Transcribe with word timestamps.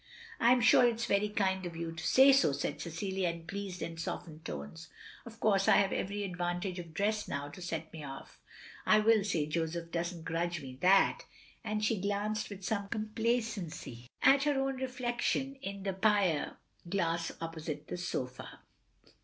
""I 0.39 0.51
'm 0.51 0.61
sure 0.61 0.83
it 0.83 0.99
's 0.99 1.05
very 1.05 1.29
kind 1.29 1.63
of 1.63 1.75
you 1.75 1.91
to 1.91 2.03
say 2.07 2.31
so," 2.33 2.51
said 2.53 2.81
Cecilia, 2.81 3.29
in 3.29 3.45
pleased 3.45 3.83
and 3.83 3.99
softened 3.99 4.43
tones." 4.43 4.87
Of 5.27 5.39
course 5.39 5.67
I 5.67 5.73
have 5.77 5.93
every 5.93 6.23
advantage 6.23 6.79
of 6.79 6.95
dress 6.95 7.27
now 7.27 7.49
to 7.49 7.61
set 7.61 7.93
me 7.93 8.03
off. 8.03 8.39
I 8.83 8.99
will 8.99 9.23
say 9.23 9.45
Joseph 9.45 9.91
doesn't 9.91 10.23
grudge 10.25 10.59
me 10.59 10.75
that," 10.81 11.25
and 11.63 11.85
she 11.85 12.01
glanced 12.01 12.49
with 12.49 12.65
some 12.65 12.87
complacency 12.87 14.07
za 14.23 14.31
178 14.31 14.53
THE 14.55 14.59
LONELY 14.59 14.71
LADY• 14.71 14.81
at 14.81 14.81
her 14.81 14.85
own 14.87 14.89
reflection 14.89 15.55
in 15.61 15.83
the 15.83 15.93
pier 15.93 16.57
glass 16.89 17.31
opposite 17.39 17.87
the 17.87 17.97
sofa. 17.97 18.61